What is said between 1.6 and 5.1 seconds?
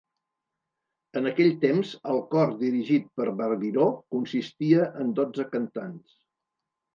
temps, el cor dirigit per Barbireau consistia